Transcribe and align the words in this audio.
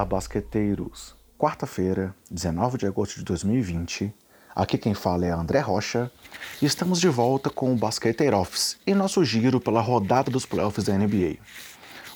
Fala, 0.00 0.08
basqueteiros! 0.08 1.14
Quarta-feira, 1.38 2.14
19 2.30 2.78
de 2.78 2.86
agosto 2.86 3.18
de 3.18 3.24
2020. 3.24 4.10
Aqui 4.56 4.78
quem 4.78 4.94
fala 4.94 5.26
é 5.26 5.30
André 5.30 5.60
Rocha 5.60 6.10
e 6.62 6.64
estamos 6.64 6.98
de 6.98 7.08
volta 7.08 7.50
com 7.50 7.70
o 7.70 7.76
Basqueteiro 7.76 8.38
Office 8.38 8.78
e 8.86 8.94
nosso 8.94 9.22
giro 9.26 9.60
pela 9.60 9.82
rodada 9.82 10.30
dos 10.30 10.46
playoffs 10.46 10.86
da 10.86 10.96
NBA. 10.96 11.36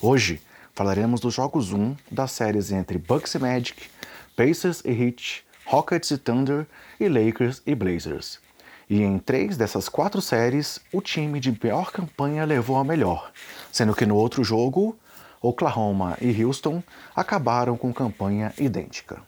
Hoje 0.01 0.41
falaremos 0.75 1.21
dos 1.21 1.35
jogos 1.35 1.75
1 1.75 1.95
das 2.11 2.33
séries 2.33 2.73
entre 2.73 2.97
Bucks 2.97 3.35
e 3.35 3.39
Magic, 3.39 3.91
Pacers 4.35 4.81
e 4.83 4.91
Heat, 4.91 5.45
Rockets 5.67 6.11
e 6.11 6.17
Thunder 6.17 6.67
e 6.99 7.07
Lakers 7.07 7.61
e 7.67 7.75
Blazers. 7.75 8.41
E 8.89 9.03
em 9.03 9.19
três 9.19 9.59
dessas 9.59 9.91
quatro 9.91 10.23
séries, 10.23 10.81
o 10.91 11.03
time 11.03 11.39
de 11.39 11.53
pior 11.53 11.93
campanha 11.93 12.47
levou 12.47 12.79
a 12.79 12.85
melhor, 12.85 13.31
sendo 13.71 13.95
que 13.95 14.07
no 14.07 14.17
outro 14.17 14.43
jogo, 14.43 14.99
Oklahoma 15.45 16.17
e 16.23 16.43
Houston 16.43 16.83
acabaram 17.15 17.77
com 17.77 17.93
campanha 17.93 18.55
idêntica. 18.59 19.21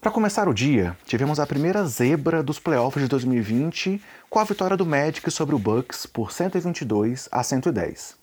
Para 0.00 0.10
começar 0.10 0.48
o 0.48 0.54
dia, 0.54 0.96
tivemos 1.04 1.38
a 1.38 1.46
primeira 1.46 1.84
zebra 1.84 2.42
dos 2.42 2.58
playoffs 2.58 3.02
de 3.02 3.08
2020 3.08 4.00
com 4.30 4.38
a 4.38 4.44
vitória 4.44 4.78
do 4.78 4.86
Magic 4.86 5.30
sobre 5.30 5.54
o 5.54 5.58
Bucks 5.58 6.06
por 6.06 6.32
122 6.32 7.28
a 7.30 7.42
110. 7.42 8.16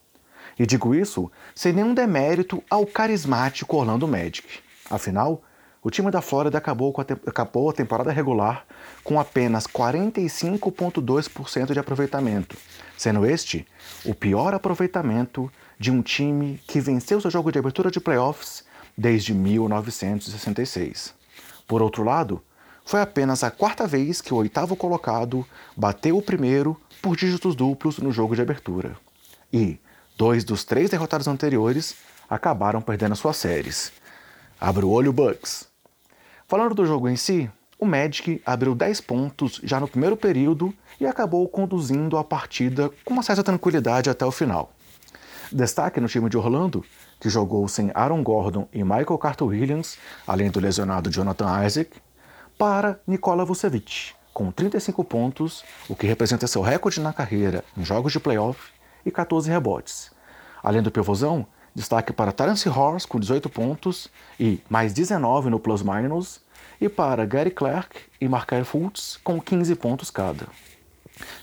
E 0.57 0.65
digo 0.65 0.95
isso 0.95 1.31
sem 1.53 1.71
nenhum 1.71 1.93
demérito 1.93 2.63
ao 2.67 2.83
carismático 2.83 3.77
Orlando 3.77 4.07
Magic. 4.07 4.61
Afinal, 4.89 5.43
o 5.83 5.91
time 5.91 6.09
da 6.09 6.21
Flórida 6.21 6.57
acabou, 6.57 6.91
a 6.97 7.01
acabou 7.29 7.69
a 7.69 7.73
temporada 7.73 8.11
regular 8.11 8.65
com 9.03 9.19
apenas 9.19 9.67
45,2% 9.67 11.73
de 11.73 11.79
aproveitamento, 11.79 12.57
sendo 12.97 13.23
este 13.23 13.67
o 14.03 14.15
pior 14.15 14.55
aproveitamento 14.55 15.51
de 15.79 15.91
um 15.91 16.01
time 16.01 16.59
que 16.67 16.79
venceu 16.79 17.19
seu 17.19 17.31
jogo 17.31 17.51
de 17.51 17.59
abertura 17.59 17.91
de 17.91 17.99
playoffs 17.99 18.63
desde 18.97 19.33
1966. 19.33 21.13
Por 21.67 21.81
outro 21.81 22.03
lado, 22.03 22.41
foi 22.85 23.01
apenas 23.01 23.43
a 23.43 23.51
quarta 23.51 23.87
vez 23.87 24.21
que 24.21 24.33
o 24.33 24.37
oitavo 24.37 24.75
colocado 24.75 25.45
bateu 25.75 26.17
o 26.17 26.21
primeiro 26.21 26.79
por 27.01 27.15
dígitos 27.15 27.55
duplos 27.55 27.97
no 27.97 28.11
jogo 28.11 28.35
de 28.35 28.41
abertura. 28.41 28.97
E 29.51 29.79
dois 30.17 30.43
dos 30.43 30.63
três 30.63 30.89
derrotados 30.89 31.27
anteriores 31.27 31.95
acabaram 32.29 32.81
perdendo 32.81 33.15
suas 33.15 33.37
séries. 33.37 33.91
Abre 34.59 34.85
o 34.85 34.89
olho, 34.89 35.13
Bucks! 35.13 35.67
Falando 36.47 36.75
do 36.75 36.85
jogo 36.85 37.09
em 37.09 37.15
si, 37.15 37.49
o 37.79 37.85
Magic 37.85 38.41
abriu 38.45 38.75
10 38.75 39.01
pontos 39.01 39.59
já 39.63 39.79
no 39.79 39.87
primeiro 39.87 40.15
período 40.15 40.73
e 40.99 41.05
acabou 41.05 41.47
conduzindo 41.49 42.17
a 42.17 42.23
partida 42.23 42.89
com 43.03 43.13
uma 43.13 43.23
certa 43.23 43.43
tranquilidade 43.43 44.09
até 44.09 44.25
o 44.25 44.31
final. 44.31 44.71
Destaque 45.53 46.01
no 46.01 46.07
time 46.07 46.27
de 46.29 46.35
Orlando, 46.35 46.83
que 47.19 47.29
jogou 47.29 47.67
sem 47.67 47.91
Aaron 47.93 48.23
Gordon 48.23 48.67
e 48.73 48.83
Michael 48.83 49.19
Carter 49.19 49.47
Williams, 49.47 49.99
além 50.25 50.49
do 50.49 50.59
lesionado 50.59 51.11
Jonathan 51.11 51.63
Isaac, 51.63 51.91
para 52.57 52.99
Nikola 53.05 53.45
Vucevic, 53.45 54.15
com 54.33 54.51
35 54.51 55.03
pontos, 55.03 55.63
o 55.87 55.95
que 55.95 56.07
representa 56.07 56.47
seu 56.47 56.63
recorde 56.63 56.99
na 56.99 57.13
carreira 57.13 57.63
em 57.77 57.85
jogos 57.85 58.11
de 58.11 58.19
playoff, 58.19 58.59
e 59.05 59.11
14 59.11 59.47
rebotes. 59.47 60.11
Além 60.63 60.81
do 60.81 60.89
pivôzão, 60.89 61.45
destaque 61.75 62.11
para 62.11 62.31
Terence 62.31 62.67
Horse 62.67 63.07
com 63.07 63.19
18 63.19 63.47
pontos 63.47 64.09
e 64.39 64.59
mais 64.67 64.91
19 64.91 65.51
no 65.51 65.59
plus-minus, 65.59 66.41
e 66.81 66.89
para 66.89 67.27
Gary 67.27 67.51
Clark 67.51 67.95
e 68.19 68.27
Markel 68.27 68.65
Fultz 68.65 69.19
com 69.23 69.39
15 69.39 69.75
pontos 69.75 70.09
cada. 70.09 70.47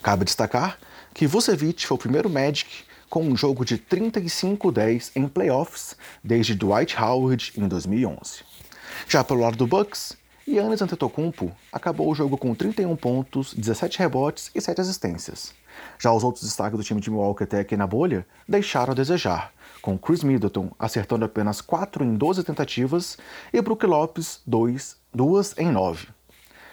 Cabe 0.03 0.25
destacar 0.25 0.79
que 1.15 1.29
Vucevic 1.29 1.87
foi 1.87 1.95
o 1.95 1.99
primeiro 1.99 2.29
Magic 2.29 2.90
com 3.11 3.25
um 3.25 3.37
jogo 3.37 3.65
de 3.65 3.77
35-10 3.77 5.11
em 5.17 5.27
playoffs 5.27 5.97
desde 6.23 6.55
Dwight 6.55 6.97
Howard 6.97 7.53
em 7.59 7.67
2011. 7.67 8.45
Já 9.09 9.25
pelo 9.25 9.41
lado 9.41 9.57
do 9.57 9.67
Bucks, 9.67 10.17
Giannis 10.47 10.81
Antetokounmpo 10.81 11.53
acabou 11.73 12.09
o 12.09 12.15
jogo 12.15 12.39
com 12.39 12.55
31 12.55 12.95
pontos, 12.97 13.53
17 13.53 13.99
rebotes 13.99 14.51
e 14.55 14.61
7 14.61 14.81
assistências. 14.81 15.53
Já 15.99 16.13
os 16.13 16.23
outros 16.23 16.45
destaques 16.45 16.79
do 16.79 16.85
time 16.85 17.01
de 17.01 17.11
Milwaukee 17.11 17.45
até 17.45 17.61
aqui 17.61 17.77
na 17.77 17.87
bolha 17.87 18.25
deixaram 18.49 18.93
a 18.93 18.97
desejar, 18.97 19.53
com 19.83 19.99
Chris 19.99 20.23
Middleton 20.23 20.71
acertando 20.79 21.25
apenas 21.25 21.61
4 21.61 22.05
em 22.05 22.15
12 22.17 22.45
tentativas 22.45 23.19
e 23.53 23.61
Brook 23.61 23.85
Lopes 23.87 24.41
2, 24.47 24.97
2 25.13 25.55
em 25.59 25.71
9. 25.71 26.20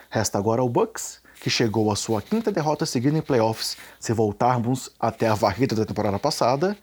Resta 0.10 0.38
agora 0.38 0.62
ao 0.62 0.70
Bucks 0.70 1.22
que 1.40 1.50
chegou 1.50 1.92
à 1.92 1.96
sua 1.96 2.22
quinta 2.22 2.52
derrota 2.52 2.86
seguida 2.86 3.18
em 3.18 3.22
playoffs, 3.22 3.78
se 4.00 4.14
voltarmos 4.14 4.90
até 5.00 5.28
a 5.28 5.36
varrida 5.36 5.76
da 5.76 5.86
temporada 5.86 6.18
passada, 6.18 6.78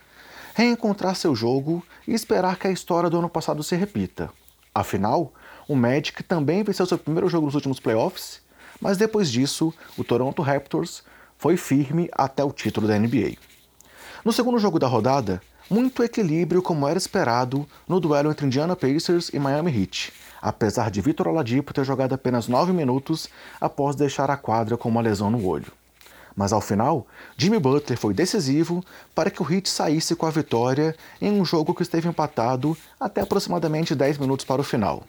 reencontrar 0.55 1.17
seu 1.17 1.35
jogo 1.35 1.83
e 2.07 2.15
esperar 2.15 2.57
que 2.57 2.69
a 2.69 2.71
história 2.71 3.11
do 3.11 3.19
ano 3.19 3.29
passado 3.29 3.63
se 3.63 3.75
repita. 3.75 4.31
Afinal, 4.75 5.33
o 5.69 5.75
Magic 5.75 6.23
também 6.23 6.63
venceu 6.63 6.87
seu 6.87 6.99
primeiro 6.99 7.29
jogo 7.29 7.47
nos 7.47 7.55
últimos 7.55 7.81
playoffs, 7.81 8.41
mas 8.81 8.97
depois 8.97 9.31
disso, 9.31 9.73
o 9.97 10.05
Toronto 10.05 10.43
Raptors 10.43 11.03
foi 11.37 11.57
firme 11.57 12.09
até 12.13 12.43
o 12.45 12.53
título 12.53 12.87
da 12.87 12.99
NBA. 12.99 13.37
No 14.25 14.33
segundo 14.33 14.59
jogo 14.59 14.79
da 14.79 14.87
rodada, 14.87 15.43
muito 15.71 16.03
equilíbrio 16.03 16.63
como 16.63 16.87
era 16.87 16.99
esperado 16.99 17.67
no 17.89 17.99
duelo 17.99 18.31
entre 18.31 18.47
Indiana 18.47 18.77
Pacers 18.77 19.31
e 19.33 19.39
Miami 19.39 19.71
Heat, 19.71 20.13
apesar 20.41 20.91
de 20.91 21.01
Vitor 21.01 21.29
Oladipo 21.29 21.73
ter 21.73 21.85
jogado 21.85 22.15
apenas 22.15 22.49
9 22.49 22.73
minutos 22.73 23.29
após 23.61 23.97
deixar 23.97 24.31
a 24.31 24.37
quadra 24.37 24.77
com 24.77 24.89
uma 24.89 25.01
lesão 25.01 25.31
no 25.31 25.47
olho. 25.47 25.73
Mas 26.37 26.53
ao 26.53 26.61
final, 26.61 27.07
Jimmy 27.37 27.59
Butler 27.59 27.99
foi 27.99 28.13
decisivo 28.13 28.85
para 29.15 29.31
que 29.31 29.43
o 29.43 29.51
Heat 29.51 29.69
saísse 29.69 30.17
com 30.17 30.27
a 30.27 30.31
vitória 30.31 30.95
em 31.21 31.31
um 31.31 31.45
jogo 31.45 31.75
que 31.75 31.83
esteve 31.83 32.09
empatado 32.09 32.77
até 32.99 33.21
aproximadamente 33.21 33.95
10 33.95 34.19
minutos 34.19 34.45
para 34.45 34.61
o 34.61 34.65
final. 34.65 35.05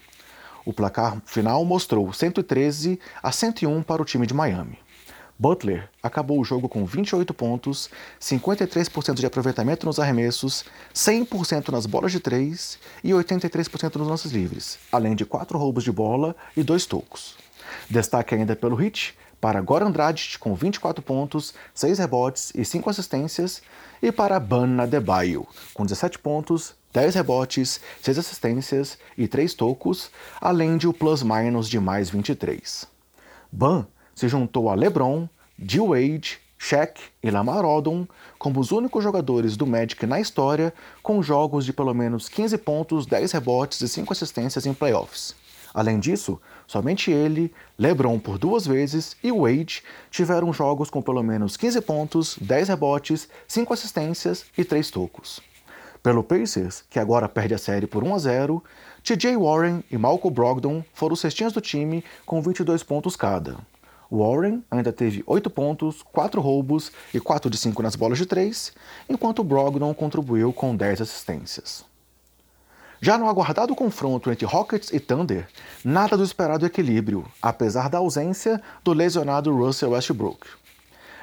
O 0.63 0.72
placar 0.72 1.17
final 1.25 1.63
mostrou 1.66 2.11
113 2.11 2.99
a 3.22 3.31
101 3.31 3.83
para 3.83 4.01
o 4.01 4.05
time 4.05 4.25
de 4.25 4.33
Miami. 4.33 4.84
Butler 5.38 5.90
acabou 6.01 6.40
o 6.40 6.46
jogo 6.46 6.69
com 6.69 6.85
28 6.85 7.34
pontos, 7.34 7.90
53% 8.22 9.16
de 9.16 9.25
aproveitamento 9.25 9.85
nos 9.85 10.00
arremessos, 10.00 10.63
100% 10.94 11.69
nas 11.69 11.85
bolas 11.85 12.12
de 12.12 12.22
3 12.22 12.79
e 13.03 13.12
83% 13.12 13.96
nos 13.97 14.07
lances 14.07 14.31
livres, 14.31 14.79
além 14.91 15.13
de 15.13 15.25
4 15.25 15.57
roubos 15.57 15.84
de 15.84 15.91
bola 15.91 16.35
e 16.56 16.63
2 16.63 16.85
tocos. 16.85 17.35
Destaque 17.90 18.34
ainda 18.34 18.56
pelo 18.56 18.75
hit 18.75 19.13
para 19.41 19.62
Goran 19.62 19.91
Dragic 19.91 20.40
com 20.40 20.56
24 20.56 21.03
pontos, 21.03 21.53
6 21.73 22.00
rebotes 22.00 22.52
e 22.56 22.63
5 22.63 22.90
assistências, 22.90 23.62
e 24.02 24.12
para 24.12 24.40
Ban 24.40 24.81
Adebayo 24.81 25.46
com 25.73 25.84
17 25.84 26.17
pontos, 26.19 26.73
10 26.94 27.16
rebotes, 27.16 27.81
6 28.02 28.19
assistências 28.19 28.97
e 29.17 29.28
3 29.28 29.53
tocos, 29.53 30.09
além 30.40 30.78
de 30.78 30.88
o 30.88 30.94
plus-minus 30.94 31.67
de 31.67 31.79
mais 31.79 32.09
23. 32.09 32.88
Ban 33.52 33.85
se 34.15 34.27
juntou 34.27 34.69
a 34.69 34.73
LeBron, 34.73 35.27
D. 35.57 35.79
Wade, 35.79 36.39
Shaq 36.57 36.99
e 37.21 37.29
Lamar 37.29 37.65
Odom 37.65 38.07
como 38.39 38.59
os 38.59 38.71
únicos 38.71 39.03
jogadores 39.03 39.55
do 39.55 39.67
Magic 39.67 40.03
na 40.05 40.19
história 40.19 40.73
com 41.03 41.21
jogos 41.21 41.65
de 41.65 41.73
pelo 41.73 41.93
menos 41.93 42.27
15 42.29 42.57
pontos, 42.57 43.05
10 43.05 43.33
rebotes 43.33 43.81
e 43.81 43.89
5 43.89 44.11
assistências 44.13 44.65
em 44.65 44.73
playoffs. 44.73 45.35
Além 45.73 45.99
disso, 45.99 46.39
somente 46.65 47.11
ele, 47.11 47.53
LeBron 47.77 48.17
por 48.17 48.37
duas 48.37 48.65
vezes 48.65 49.17
e 49.21 49.29
Wade 49.29 49.83
tiveram 50.09 50.53
jogos 50.53 50.89
com 50.89 51.01
pelo 51.01 51.21
menos 51.21 51.57
15 51.57 51.81
pontos, 51.81 52.37
10 52.39 52.69
rebotes, 52.69 53.27
5 53.45 53.73
assistências 53.73 54.45
e 54.57 54.63
3 54.63 54.89
tocos. 54.89 55.41
Pelo 56.01 56.23
Pacers, 56.23 56.84
que 56.90 56.97
agora 56.97 57.28
perde 57.28 57.55
a 57.55 57.57
série 57.57 57.87
por 57.87 58.03
1 58.03 58.16
a 58.16 58.19
0, 58.19 58.63
TJ 59.03 59.35
Warren 59.35 59.84
e 59.91 59.97
Malcolm 59.97 60.34
Brogdon 60.34 60.84
foram 60.93 61.13
os 61.13 61.19
cestinhas 61.19 61.51
do 61.51 61.59
time 61.59 62.03
com 62.25 62.41
22 62.41 62.81
pontos 62.81 63.16
cada. 63.16 63.57
Warren 64.17 64.64
ainda 64.72 64.94
teve 64.94 65.23
8 65.28 65.50
pontos, 65.50 66.03
4 66.12 66.40
roubos 66.40 66.91
e 67.14 67.20
4 67.20 67.50
de 67.50 67.58
5 67.58 67.82
nas 67.84 67.96
bolas 67.96 68.17
de 68.17 68.26
3, 68.26 68.73
enquanto 69.09 69.44
Brogdon 69.44 69.94
contribuiu 69.94 70.53
com 70.53 70.76
10 70.76 71.02
assistências. 71.02 71.84
Já 73.02 73.17
no 73.17 73.28
aguardado 73.28 73.76
confronto 73.76 74.32
entre 74.32 74.46
Rockets 74.46 74.91
e 74.91 75.00
Thunder, 75.00 75.47
nada 75.84 76.16
do 76.16 76.23
esperado 76.23 76.66
equilíbrio, 76.66 77.26
apesar 77.41 77.90
da 77.90 77.97
ausência 77.97 78.62
do 78.84 78.94
lesionado 78.94 79.56
Russell 79.56 79.91
Westbrook. 79.91 80.47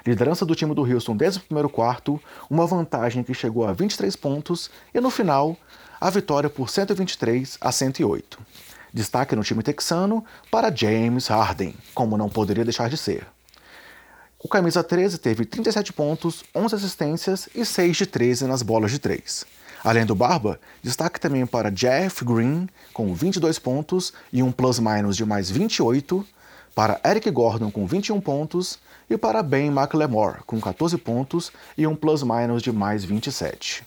Liderança 0.06 0.44
do 0.44 0.55
time 0.55 0.75
do 0.75 0.83
Houston 0.83 1.17
desde 1.17 1.41
o 1.41 1.43
primeiro 1.43 1.69
quarto, 1.69 2.21
uma 2.50 2.67
vantagem 2.67 3.23
que 3.23 3.33
chegou 3.33 3.67
a 3.67 3.73
23 3.73 4.15
pontos 4.17 4.71
e 4.93 5.00
no 5.00 5.11
final, 5.11 5.56
a 6.00 6.11
vitória 6.11 6.50
por 6.50 6.69
123 6.69 7.56
a 7.61 7.71
108. 7.71 8.39
Destaque 8.93 9.35
no 9.35 9.43
time 9.43 9.62
texano 9.62 10.25
para 10.50 10.75
James 10.75 11.29
Harden, 11.29 11.75
como 11.94 12.17
não 12.17 12.29
poderia 12.29 12.65
deixar 12.65 12.91
de 12.91 12.97
ser. 12.97 13.27
O 14.39 14.49
camisa 14.49 14.83
13 14.83 15.19
teve 15.19 15.44
37 15.44 15.93
pontos, 15.93 16.44
11 16.55 16.75
assistências 16.75 17.49
e 17.55 17.65
6 17.65 17.97
de 17.97 18.06
13 18.06 18.47
nas 18.47 18.61
bolas 18.61 18.91
de 18.91 18.99
3. 18.99 19.47
Além 19.85 20.05
do 20.05 20.15
Barba, 20.15 20.61
destaque 20.83 21.21
também 21.21 21.47
para 21.47 21.71
Jeff 21.71 22.25
Green, 22.25 22.69
com 22.93 23.15
22 23.15 23.59
pontos 23.59 24.12
e 24.33 24.43
um 24.43 24.53
plus-minus 24.53 25.17
de 25.17 25.25
mais 25.25 25.50
28, 25.50 26.27
para 26.75 27.00
Eric 27.05 27.31
Gordon, 27.31 27.71
com 27.71 27.87
21 27.87 28.21
pontos, 28.21 28.79
e 29.09 29.17
para 29.17 29.43
Ben 29.43 29.69
McLemore, 29.69 30.43
com 30.47 30.61
14 30.61 30.97
pontos 30.99 31.53
e 31.77 31.87
um 31.87 31.94
plus-minus 31.94 32.62
de 32.62 32.73
mais 32.73 33.05
27. 33.05 33.85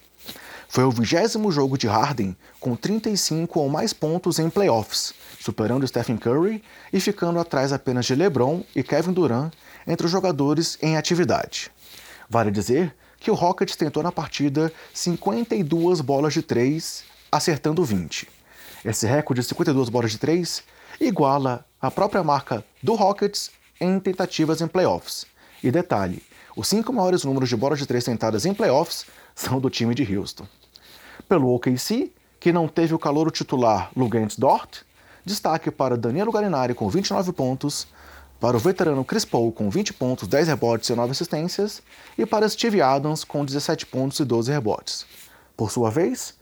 Foi 0.67 0.83
o 0.83 0.91
vigésimo 0.91 1.51
jogo 1.51 1.77
de 1.77 1.87
Harden 1.87 2.35
com 2.59 2.75
35 2.75 3.59
ou 3.59 3.69
mais 3.69 3.93
pontos 3.93 4.39
em 4.39 4.49
playoffs, 4.49 5.13
superando 5.39 5.87
Stephen 5.87 6.17
Curry 6.17 6.63
e 6.91 6.99
ficando 6.99 7.39
atrás 7.39 7.71
apenas 7.71 8.05
de 8.05 8.15
LeBron 8.15 8.63
e 8.75 8.83
Kevin 8.83 9.13
Durant 9.13 9.53
entre 9.87 10.05
os 10.05 10.11
jogadores 10.11 10.77
em 10.81 10.97
atividade. 10.97 11.71
Vale 12.29 12.51
dizer 12.51 12.95
que 13.19 13.31
o 13.31 13.35
Rockets 13.35 13.75
tentou 13.75 14.03
na 14.03 14.11
partida 14.11 14.71
52 14.93 16.01
bolas 16.01 16.33
de 16.33 16.41
3, 16.41 17.03
acertando 17.31 17.83
20. 17.83 18.27
Esse 18.83 19.07
recorde 19.07 19.41
de 19.41 19.47
52 19.47 19.89
bolas 19.89 20.11
de 20.11 20.17
3 20.17 20.63
iguala 20.99 21.65
a 21.81 21.89
própria 21.89 22.23
marca 22.23 22.63
do 22.81 22.93
Rockets 22.93 23.51
em 23.79 23.99
tentativas 23.99 24.61
em 24.61 24.67
playoffs. 24.67 25.25
E 25.63 25.71
detalhe, 25.71 26.21
os 26.55 26.67
cinco 26.67 26.93
maiores 26.93 27.23
números 27.23 27.49
de 27.49 27.55
bolas 27.55 27.79
de 27.79 27.85
3 27.85 28.03
tentadas 28.03 28.45
em 28.45 28.53
playoffs 28.53 29.05
são 29.35 29.59
do 29.59 29.69
time 29.69 29.93
de 29.93 30.15
Houston. 30.15 30.47
Pelo 31.27 31.53
OKC, 31.53 32.11
que 32.39 32.53
não 32.53 32.67
teve 32.67 32.93
o 32.93 32.99
calor 32.99 33.29
titular 33.31 33.91
Luguentz 33.95 34.37
Dort, 34.37 34.83
destaque 35.25 35.69
para 35.69 35.97
Danilo 35.97 36.31
Galinari 36.31 36.73
com 36.73 36.87
29 36.89 37.33
pontos, 37.33 37.87
para 38.39 38.55
o 38.55 38.59
veterano 38.59 39.03
Chris 39.03 39.25
Paul 39.25 39.51
com 39.51 39.69
20 39.69 39.93
pontos, 39.93 40.27
10 40.27 40.47
rebotes 40.49 40.89
e 40.89 40.95
9 40.95 41.11
assistências, 41.11 41.81
e 42.17 42.25
para 42.25 42.47
Steve 42.47 42.81
Adams 42.81 43.23
com 43.23 43.43
17 43.43 43.85
pontos 43.87 44.19
e 44.19 44.25
12 44.25 44.51
rebotes. 44.51 45.05
Por 45.57 45.71
sua 45.71 45.89
vez, 45.89 46.35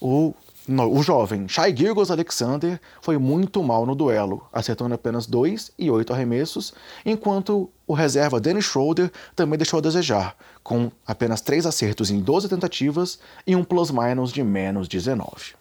o, 0.00 0.34
o 0.68 1.02
jovem 1.02 1.48
Shai 1.48 1.74
Gilgos 1.74 2.10
Alexander 2.10 2.80
foi 3.00 3.18
muito 3.18 3.62
mal 3.62 3.86
no 3.86 3.94
duelo, 3.94 4.46
acertando 4.52 4.94
apenas 4.94 5.26
2 5.26 5.72
e 5.78 5.90
8 5.90 6.12
arremessos, 6.12 6.74
enquanto 7.04 7.70
o 7.86 7.94
reserva 7.94 8.40
Dennis 8.40 8.66
Schroeder 8.66 9.10
também 9.34 9.58
deixou 9.58 9.78
a 9.78 9.82
desejar, 9.82 10.36
com 10.62 10.90
apenas 11.06 11.40
3 11.40 11.66
acertos 11.66 12.10
em 12.10 12.20
12 12.20 12.48
tentativas 12.48 13.18
e 13.46 13.56
um 13.56 13.64
plus-minus 13.64 14.32
de 14.32 14.42
menos 14.42 14.86
19. 14.86 15.54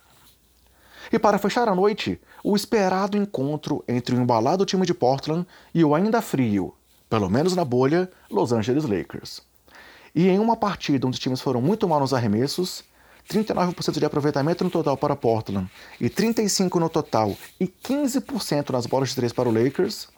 E 1.11 1.17
para 1.17 1.39
fechar 1.39 1.67
a 1.67 1.73
noite, 1.73 2.19
o 2.43 2.55
esperado 2.55 3.17
encontro 3.17 3.83
entre 3.87 4.15
o 4.15 4.21
embalado 4.21 4.65
time 4.65 4.85
de 4.85 4.93
Portland 4.93 5.47
e 5.73 5.83
o 5.83 5.95
ainda 5.95 6.21
frio, 6.21 6.73
pelo 7.09 7.29
menos 7.29 7.55
na 7.55 7.65
bolha, 7.65 8.09
Los 8.29 8.51
Angeles 8.51 8.83
Lakers. 8.83 9.41
E 10.13 10.27
em 10.27 10.37
uma 10.37 10.55
partida 10.55 11.07
onde 11.07 11.15
os 11.15 11.19
times 11.19 11.41
foram 11.41 11.61
muito 11.61 11.87
mal 11.87 11.99
nos 11.99 12.13
arremessos, 12.13 12.83
39% 13.29 13.99
de 13.99 14.05
aproveitamento 14.05 14.63
no 14.63 14.71
total 14.71 14.97
para 14.97 15.15
Portland 15.15 15.69
e 16.01 16.09
35% 16.09 16.79
no 16.79 16.89
total 16.89 17.37
e 17.59 17.67
15% 17.67 18.71
nas 18.71 18.87
bolas 18.87 19.09
de 19.09 19.15
três 19.15 19.31
para 19.31 19.47
o 19.47 19.51
Lakers, 19.51 20.09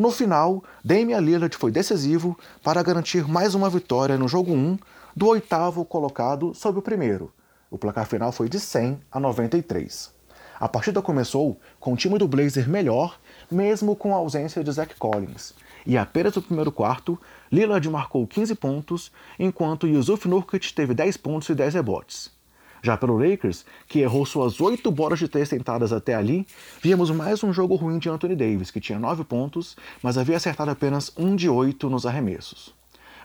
no 0.00 0.10
final, 0.10 0.64
Damian 0.82 1.20
Lillard 1.20 1.54
foi 1.56 1.70
decisivo 1.70 2.34
para 2.62 2.82
garantir 2.82 3.28
mais 3.28 3.54
uma 3.54 3.68
vitória 3.68 4.16
no 4.16 4.26
jogo 4.26 4.50
1 4.50 4.78
do 5.14 5.26
oitavo 5.28 5.84
colocado 5.84 6.54
sobre 6.54 6.78
o 6.78 6.82
primeiro. 6.82 7.30
O 7.70 7.76
placar 7.76 8.06
final 8.06 8.32
foi 8.32 8.48
de 8.48 8.58
100 8.58 8.98
a 9.12 9.20
93. 9.20 10.10
A 10.58 10.68
partida 10.68 11.02
começou 11.02 11.60
com 11.78 11.92
o 11.92 11.96
time 11.96 12.18
do 12.18 12.26
Blazer 12.26 12.66
melhor, 12.68 13.20
mesmo 13.50 13.94
com 13.94 14.14
a 14.14 14.18
ausência 14.18 14.64
de 14.64 14.72
Zach 14.72 14.94
Collins. 14.96 15.52
E 15.84 15.98
apenas 15.98 16.34
no 16.34 16.42
primeiro 16.42 16.72
quarto, 16.72 17.20
Lillard 17.52 17.86
marcou 17.90 18.26
15 18.26 18.54
pontos, 18.54 19.12
enquanto 19.38 19.86
Yusuf 19.86 20.26
Nurkic 20.26 20.72
teve 20.72 20.94
10 20.94 21.16
pontos 21.18 21.48
e 21.50 21.54
10 21.54 21.74
rebotes. 21.74 22.39
Já 22.82 22.96
pelo 22.96 23.18
Lakers, 23.18 23.64
que 23.86 24.00
errou 24.00 24.24
suas 24.24 24.60
8 24.60 24.90
bolas 24.90 25.18
de 25.18 25.28
três 25.28 25.48
tentadas 25.48 25.92
até 25.92 26.14
ali, 26.14 26.46
víamos 26.80 27.10
mais 27.10 27.44
um 27.44 27.52
jogo 27.52 27.74
ruim 27.74 27.98
de 27.98 28.08
Anthony 28.08 28.34
Davis, 28.34 28.70
que 28.70 28.80
tinha 28.80 28.98
9 28.98 29.24
pontos, 29.24 29.76
mas 30.02 30.16
havia 30.16 30.36
acertado 30.36 30.70
apenas 30.70 31.12
1 31.16 31.36
de 31.36 31.48
8 31.48 31.90
nos 31.90 32.06
arremessos. 32.06 32.74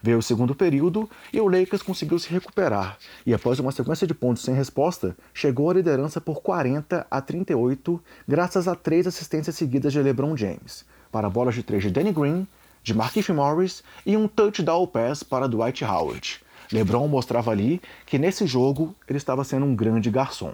Veio 0.03 0.19
o 0.19 0.21
segundo 0.21 0.53
período 0.53 1.09
e 1.33 1.39
o 1.39 1.47
Lakers 1.47 1.81
conseguiu 1.81 2.19
se 2.19 2.29
recuperar, 2.29 2.97
e 3.25 3.33
após 3.33 3.59
uma 3.59 3.71
sequência 3.71 4.05
de 4.05 4.13
pontos 4.13 4.43
sem 4.43 4.53
resposta, 4.53 5.15
chegou 5.33 5.69
à 5.69 5.73
liderança 5.73 6.19
por 6.19 6.41
40 6.41 7.07
a 7.09 7.21
38, 7.21 7.99
graças 8.27 8.67
a 8.67 8.75
três 8.75 9.07
assistências 9.07 9.55
seguidas 9.55 9.93
de 9.93 10.01
LeBron 10.01 10.35
James, 10.35 10.85
para 11.11 11.29
bolas 11.29 11.55
de 11.55 11.63
três 11.63 11.81
de 11.81 11.89
Danny 11.89 12.11
Green, 12.11 12.45
de 12.83 12.93
Markieff 12.93 13.31
Morris 13.33 13.81
e 14.05 14.15
um 14.15 14.27
touchdown 14.27 14.85
pass 14.85 15.23
para 15.23 15.47
Dwight 15.47 15.83
Howard. 15.83 16.44
LeBron 16.71 17.07
mostrava 17.07 17.51
ali 17.51 17.81
que 18.05 18.17
nesse 18.17 18.45
jogo 18.45 18.95
ele 19.07 19.17
estava 19.17 19.43
sendo 19.43 19.65
um 19.65 19.75
grande 19.75 20.09
garçom. 20.09 20.53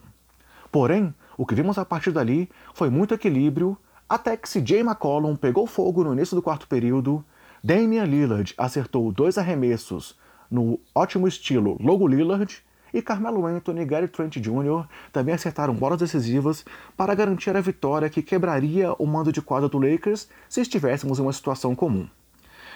Porém, 0.71 1.13
o 1.37 1.45
que 1.45 1.55
vimos 1.55 1.77
a 1.77 1.85
partir 1.85 2.11
dali 2.11 2.49
foi 2.73 2.89
muito 2.89 3.13
equilíbrio, 3.13 3.77
até 4.07 4.35
que 4.35 4.47
CJ 4.47 4.79
McCollum 4.79 5.35
pegou 5.35 5.65
fogo 5.67 6.03
no 6.03 6.13
início 6.13 6.35
do 6.35 6.41
quarto 6.41 6.67
período 6.67 7.23
Damian 7.63 8.05
Lillard 8.05 8.53
acertou 8.57 9.11
dois 9.11 9.37
arremessos 9.37 10.17
no 10.49 10.79
ótimo 10.95 11.27
estilo 11.27 11.77
Logo 11.79 12.07
Lillard 12.07 12.61
e 12.93 13.01
Carmelo 13.01 13.45
Anthony 13.45 13.81
e 13.81 13.85
Gary 13.85 14.07
Trent 14.07 14.37
Jr. 14.37 14.85
também 15.13 15.35
acertaram 15.35 15.73
bolas 15.73 15.99
decisivas 15.99 16.65
para 16.97 17.15
garantir 17.15 17.55
a 17.55 17.61
vitória 17.61 18.09
que 18.09 18.21
quebraria 18.21 18.93
o 18.93 19.05
mando 19.05 19.31
de 19.31 19.41
quadra 19.41 19.69
do 19.69 19.77
Lakers 19.77 20.27
se 20.49 20.59
estivéssemos 20.59 21.19
em 21.19 21.21
uma 21.21 21.31
situação 21.31 21.75
comum. 21.75 22.07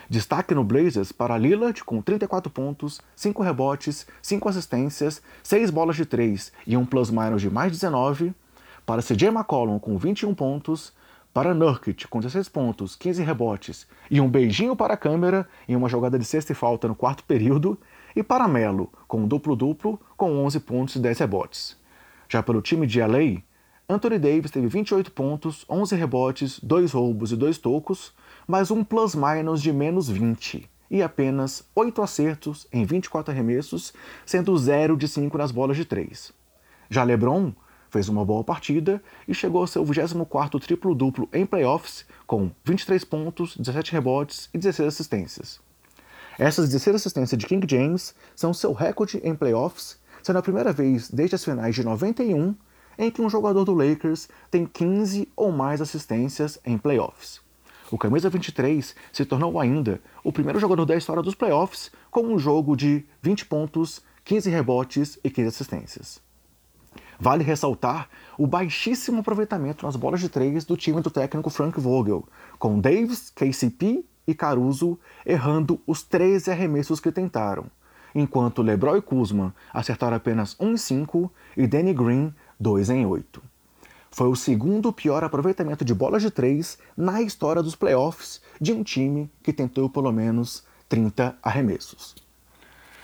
Destaque 0.09 0.53
no 0.53 0.63
Blazers 0.63 1.11
para 1.11 1.37
Lillard 1.37 1.83
com 1.83 2.01
34 2.01 2.51
pontos, 2.51 3.01
5 3.15 3.41
rebotes, 3.41 4.05
5 4.21 4.49
assistências, 4.49 5.21
6 5.43 5.69
bolas 5.69 5.95
de 5.95 6.05
3 6.05 6.51
e 6.67 6.77
um 6.77 6.85
plus-minus 6.85 7.41
de 7.41 7.49
mais 7.49 7.71
19, 7.71 8.33
para 8.85 9.01
CJ 9.01 9.29
McCollum 9.29 9.79
com 9.79 9.97
21 9.97 10.33
pontos, 10.35 10.93
para 11.33 11.53
Nurkic, 11.53 12.07
com 12.07 12.19
16 12.19 12.47
pontos, 12.47 12.95
15 12.95 13.21
rebotes 13.23 13.87
e 14.09 14.21
um 14.21 14.29
beijinho 14.29 14.75
para 14.75 14.93
a 14.93 14.97
câmera 14.97 15.47
em 15.67 15.75
uma 15.75 15.89
jogada 15.89 16.17
de 16.17 16.23
sexta 16.23 16.53
e 16.53 16.55
falta 16.55 16.87
no 16.87 16.95
quarto 16.95 17.23
período, 17.23 17.77
e 18.15 18.23
para 18.23 18.47
Melo, 18.47 18.89
com 19.07 19.21
um 19.21 19.27
duplo-duplo, 19.27 19.99
com 20.15 20.45
11 20.45 20.59
pontos 20.61 20.95
e 20.95 20.99
10 20.99 21.19
rebotes. 21.19 21.77
Já 22.29 22.41
pelo 22.41 22.61
time 22.61 22.87
de 22.87 23.01
LA, 23.01 23.41
Anthony 23.89 24.17
Davis 24.17 24.49
teve 24.49 24.67
28 24.67 25.11
pontos, 25.11 25.65
11 25.69 25.95
rebotes, 25.95 26.59
2 26.59 26.91
roubos 26.93 27.31
e 27.31 27.35
2 27.35 27.57
tocos, 27.57 28.13
mais 28.47 28.69
um 28.69 28.83
plus-minus 28.83 29.59
de 29.59 29.73
menos 29.73 30.07
20 30.07 30.69
e 30.91 31.01
apenas 31.01 31.63
8 31.75 32.01
acertos 32.01 32.67
em 32.71 32.85
24 32.85 33.33
arremessos, 33.33 33.91
sendo 34.23 34.55
0 34.55 34.95
de 34.95 35.07
5 35.07 35.35
nas 35.35 35.51
bolas 35.51 35.75
de 35.75 35.83
3. 35.83 36.31
Já 36.87 37.03
LeBron 37.03 37.51
fez 37.89 38.07
uma 38.07 38.23
boa 38.23 38.43
partida 38.43 39.01
e 39.27 39.33
chegou 39.33 39.61
ao 39.61 39.67
seu 39.67 39.83
24º 39.83 40.59
triplo-duplo 40.59 41.27
em 41.33 41.43
playoffs 41.43 42.05
com 42.27 42.51
23 42.63 43.03
pontos, 43.03 43.57
17 43.57 43.91
rebotes 43.93 44.47
e 44.53 44.59
16 44.59 44.89
assistências. 44.89 45.59
Essas 46.37 46.67
16 46.69 46.97
assistências 46.97 47.39
de 47.39 47.47
King 47.47 47.65
James 47.67 48.13
são 48.35 48.53
seu 48.53 48.73
recorde 48.73 49.19
em 49.23 49.33
playoffs, 49.33 49.97
sendo 50.21 50.37
a 50.37 50.43
primeira 50.43 50.71
vez 50.71 51.09
desde 51.09 51.35
as 51.35 51.43
finais 51.43 51.73
de 51.73 51.83
91 51.83 52.53
em 52.97 53.09
que 53.09 53.21
um 53.21 53.29
jogador 53.29 53.65
do 53.65 53.73
Lakers 53.73 54.29
tem 54.51 54.65
15 54.65 55.29
ou 55.35 55.51
mais 55.51 55.81
assistências 55.81 56.59
em 56.63 56.77
playoffs. 56.77 57.44
O 57.95 57.97
camisa 57.97 58.29
23 58.29 58.93
se 59.13 59.23
tornou 59.23 59.57
ainda 59.57 60.01
o 60.21 60.29
primeiro 60.29 60.59
jogador 60.59 60.83
da 60.83 60.97
história 60.97 61.23
dos 61.23 61.33
playoffs 61.33 61.89
com 62.11 62.23
um 62.23 62.37
jogo 62.37 62.75
de 62.75 63.05
20 63.21 63.45
pontos, 63.45 64.01
15 64.25 64.49
rebotes 64.49 65.17
e 65.23 65.29
15 65.29 65.47
assistências. 65.47 66.21
Vale 67.17 67.41
ressaltar 67.41 68.09
o 68.37 68.45
baixíssimo 68.45 69.21
aproveitamento 69.21 69.85
nas 69.85 69.95
bolas 69.95 70.19
de 70.19 70.27
três 70.27 70.65
do 70.65 70.75
time 70.75 70.99
do 70.99 71.09
técnico 71.09 71.49
Frank 71.49 71.79
Vogel, 71.79 72.27
com 72.59 72.81
Davis, 72.81 73.29
KCP 73.29 74.03
e 74.27 74.35
Caruso 74.35 74.99
errando 75.25 75.79
os 75.87 76.03
13 76.03 76.51
arremessos 76.51 76.99
que 76.99 77.13
tentaram, 77.13 77.67
enquanto 78.13 78.61
LeBron 78.61 78.97
e 78.97 79.01
Kuzma 79.01 79.55
acertaram 79.73 80.17
apenas 80.17 80.53
1 80.59 80.71
em 80.71 80.75
5 80.75 81.31
e 81.55 81.65
Danny 81.65 81.93
Green 81.93 82.35
2 82.59 82.89
em 82.89 83.05
8. 83.05 83.54
Foi 84.15 84.29
o 84.29 84.35
segundo 84.35 84.93
pior 84.93 85.25
aproveitamento 85.25 85.83
de 85.83 85.93
bolas 85.93 86.21
de 86.21 86.31
três 86.31 86.77
na 86.95 87.21
história 87.21 87.61
dos 87.61 87.75
playoffs 87.75 88.39
de 88.61 88.71
um 88.71 88.81
time 88.81 89.29
que 89.43 89.51
tentou 89.51 89.89
pelo 89.89 90.09
menos 90.09 90.63
30 90.87 91.37
arremessos. 91.43 92.15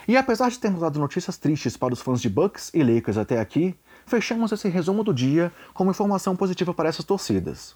E 0.07 0.15
apesar 0.15 0.49
de 0.49 0.57
termos 0.57 0.79
dado 0.79 0.97
notícias 0.99 1.37
tristes 1.37 1.75
para 1.75 1.93
os 1.93 1.99
fãs 1.99 2.21
de 2.21 2.29
Bucks 2.29 2.71
e 2.73 2.81
Lakers 2.81 3.17
até 3.17 3.41
aqui, 3.41 3.75
fechamos 4.05 4.53
esse 4.53 4.69
resumo 4.69 5.03
do 5.03 5.13
dia 5.13 5.51
com 5.73 5.83
uma 5.83 5.91
informação 5.91 6.33
positiva 6.33 6.73
para 6.73 6.87
essas 6.87 7.03
torcidas. 7.03 7.75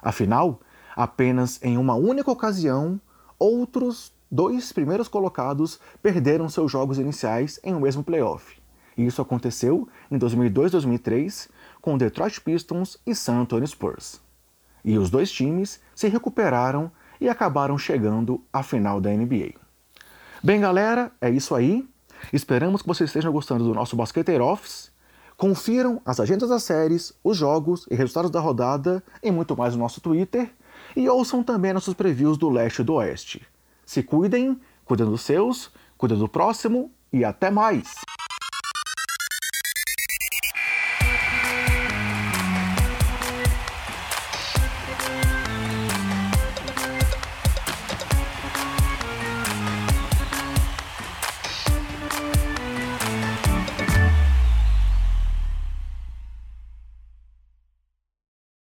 Afinal, 0.00 0.60
apenas 0.94 1.60
em 1.64 1.76
uma 1.76 1.96
única 1.96 2.30
ocasião, 2.30 3.00
outros 3.36 4.12
dois 4.30 4.70
primeiros 4.70 5.08
colocados 5.08 5.80
perderam 6.00 6.48
seus 6.48 6.70
jogos 6.70 7.00
iniciais 7.00 7.58
em 7.64 7.74
um 7.74 7.80
mesmo 7.80 8.04
playoff. 8.04 8.64
E 8.96 9.04
isso 9.04 9.20
aconteceu 9.20 9.88
em 10.08 10.16
2002-2003 10.18 11.48
com 11.86 11.96
Detroit 11.96 12.40
Pistons 12.40 12.98
e 13.06 13.14
San 13.14 13.42
Antonio 13.42 13.64
Spurs. 13.64 14.20
E 14.84 14.98
os 14.98 15.08
dois 15.08 15.30
times 15.30 15.80
se 15.94 16.08
recuperaram 16.08 16.90
e 17.20 17.28
acabaram 17.28 17.78
chegando 17.78 18.42
à 18.52 18.60
final 18.60 19.00
da 19.00 19.08
NBA. 19.08 19.52
Bem, 20.42 20.60
galera, 20.60 21.12
é 21.20 21.30
isso 21.30 21.54
aí. 21.54 21.88
Esperamos 22.32 22.82
que 22.82 22.88
vocês 22.88 23.08
estejam 23.08 23.30
gostando 23.30 23.62
do 23.62 23.72
nosso 23.72 23.94
Basqueteiro 23.94 24.44
Office 24.44 24.90
Confiram 25.36 26.00
as 26.04 26.18
agendas 26.18 26.48
das 26.48 26.64
séries, 26.64 27.12
os 27.22 27.36
jogos 27.36 27.86
e 27.88 27.94
resultados 27.94 28.32
da 28.32 28.40
rodada 28.40 29.00
e 29.22 29.30
muito 29.30 29.56
mais 29.56 29.74
no 29.74 29.80
nosso 29.80 30.00
Twitter. 30.00 30.50
E 30.96 31.08
ouçam 31.08 31.40
também 31.40 31.72
nossos 31.72 31.94
previews 31.94 32.36
do 32.36 32.48
leste 32.48 32.80
e 32.80 32.84
do 32.84 32.94
oeste. 32.94 33.46
Se 33.84 34.02
cuidem, 34.02 34.60
cuidem 34.84 35.06
dos 35.06 35.20
seus, 35.20 35.70
cuidem 35.96 36.18
do 36.18 36.28
próximo 36.28 36.90
e 37.12 37.24
até 37.24 37.48
mais! 37.48 37.86